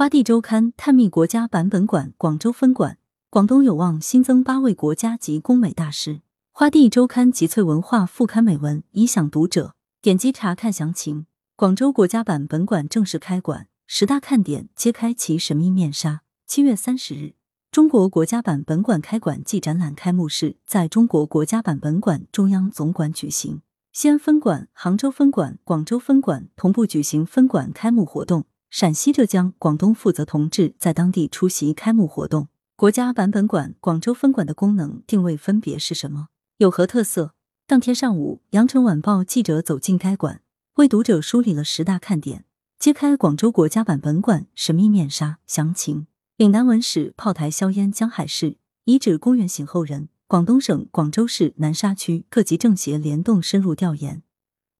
[0.00, 2.96] 花地周刊探秘国家版本馆广州分馆，
[3.28, 6.22] 广东有望新增八位国家级工美大师。
[6.52, 9.74] 花地周刊集萃文化副刊美文，以享读者。
[10.00, 11.26] 点击查看详情。
[11.54, 16.22] 广州国家版本馆正式开馆，十大看点揭开其神秘面纱。
[16.46, 17.34] 七月三十日，
[17.70, 23.60] 中国国家版本馆开馆暨展览开幕式在中国国家版本馆中央总馆举行，
[23.92, 28.46] 西安分馆、杭州分馆、广州分馆同步举行分馆开幕活动。
[28.70, 32.46] 陕西、浙江、广东负责同志在当地出席开幕活动。
[32.76, 36.28] 国家版本馆广州分馆的功能定位分别是什么？
[36.58, 37.34] 有何特色？
[37.66, 40.42] 当天上午，羊城晚报记者走进该馆。
[40.76, 42.44] 为读者梳理了十大看点，
[42.78, 46.06] 揭开广州国家版本馆神秘面纱详情。
[46.36, 54.22] 岭南文史炮台硝烟江海市遗址公园醒后人，广东省广州市南沙区各级政协联动深入调研，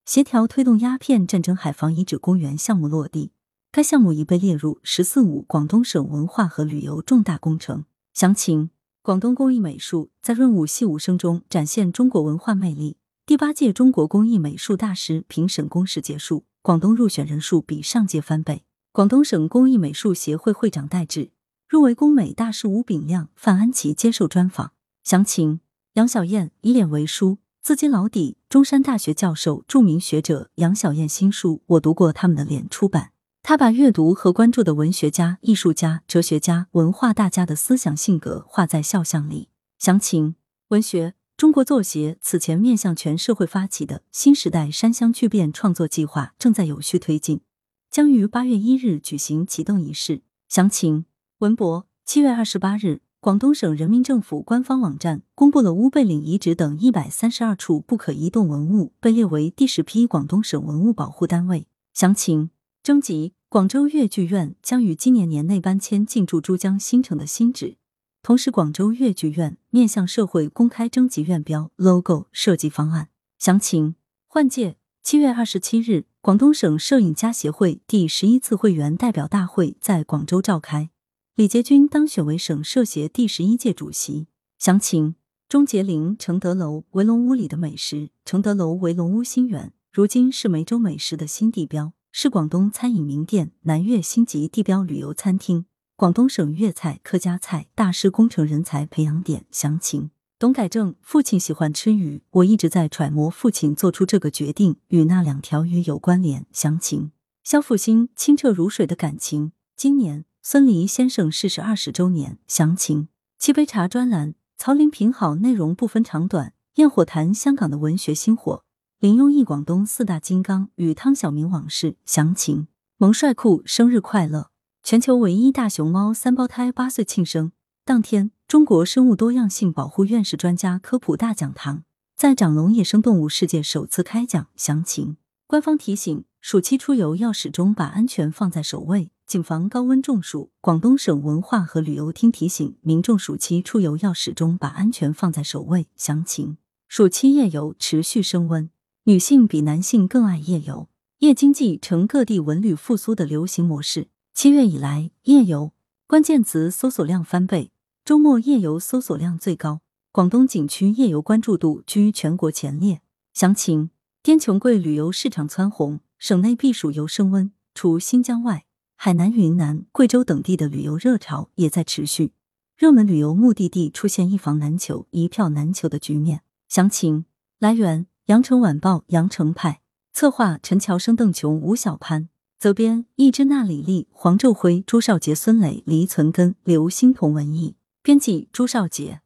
[0.05, 3.33] 协调推动鸦片战争海防遗址公园项目落地。
[3.73, 7.85] 该项目已被列入“十四五”广东省文化和旅游重大工程。
[8.13, 8.69] 详情：
[9.01, 12.97] 广东工艺美术在润物细无声中展现中国文化魅力。
[13.25, 18.65] 第八届中国工艺美术大师评审公示结束，广东入选人数比上届翻倍。
[18.91, 21.31] 广东省工艺美术协会会长戴志，
[21.69, 24.73] 入围工美大师吴炳亮、范安琪接受专访。
[25.05, 25.61] 详情：
[25.93, 28.35] 杨小燕以脸为书，资金老底。
[28.49, 33.11] 中山大学教授、著名学者杨小燕新书《我读过他们的脸》出版。
[33.43, 39.49] 他把阅读和关注的文学家、艺术家、哲学家、文化大家的思想性格画在肖像里。
[39.77, 40.35] 详情：
[40.69, 41.15] 文学。
[41.37, 47.41] 中国作协此前面向全社会发起的新时代山乡巨变创作计划正在有序推进，
[47.89, 50.21] 将于八月一日举行启动仪式。
[50.47, 51.05] 详情
[51.39, 51.87] 文博。
[52.05, 61.65] 七月二十八日，广东省人民政府官方网站公布了乌贝岭遗址等一百三十二处不可移动文物被列为第十批广东省文物保护单位。
[61.93, 62.51] 详情
[62.83, 67.77] 征集：广州粤剧院将于今年年内搬迁进驻珠江新城的新址。
[68.23, 73.93] 同时，广州粤剧院面向社会公开征集院标、logo 设计方案详情。
[74.25, 80.89] 换届七月二十七日，广东省摄影家协会第十一次会员代表大会在广州召开，
[81.35, 84.25] 李杰军当选为省摄协第十一届主席。
[84.57, 85.13] 详情：
[85.47, 95.65] 钟杰林承德楼围龙屋里的美食，承德楼围龙屋新园，如今是梅州美食的新地标，是广东餐饮名店南粤星级地标旅游餐厅。
[95.95, 100.11] 广东省粤菜、客家菜大师工程人才培养点详情。
[100.37, 107.11] 董改正，父亲喜欢吃鱼，我一直在揣摩父亲做出这个决定与那两条鱼有关联详情。
[107.43, 109.53] 肖复兴清澈如水的感情。
[109.77, 113.07] 今年孙犁先生逝世二十周年详情。
[113.39, 118.63] 七杯茶专栏，曹林评好内容不分长短，焰火谈香港的文学星火，
[119.01, 122.67] 林庸忆广东四大金刚与汤晓明往事详情。
[122.97, 124.51] 萌帅酷生日快乐。
[124.83, 127.51] 全球唯一大熊猫三胞胎八岁庆生
[127.83, 131.83] 当天，中国生物多样性保护院士专家科普大讲堂
[132.15, 134.45] 在长隆野生动物世界首次开讲。
[134.55, 135.17] 详情：
[135.47, 140.51] 官方提醒，暑期出游要始终把安全放在首位，谨防高温中暑。
[140.61, 145.87] 广东省文化和旅游厅提醒民众，暑期出游要始终把安全放在首位。
[145.95, 146.57] 详情：
[146.87, 148.69] 暑期夜游持续升温，
[149.05, 154.09] 女性比男性更爱夜游，夜经济成各地文旅复苏的流行模式。
[154.35, 155.71] 七月以来，夜游
[156.05, 157.71] 关键词搜索量翻倍，
[158.05, 159.81] 周末夜游搜索量最高。
[160.11, 163.01] 广东景区夜游关注度居全国前列。
[163.33, 163.89] 详情：
[164.21, 167.51] 滇琼桂旅游市场蹿红，省内避暑游升温。
[167.73, 172.33] 除新疆外，海南、云南、贵州等地的旅游热潮也在持续，
[172.77, 176.41] 热门旅游目的地出现一房难求、一票难求的局面。
[176.69, 177.25] 详情
[177.57, 179.81] 来源：羊城晚报羊城派，
[180.13, 182.29] 策划陈乔生、邓琼、吴小潘。
[182.57, 189.21] 责编：易之娜、李丽、黄昼辉、朱少杰、孙磊、黎存根、刘欣彤，文艺编辑：朱少杰。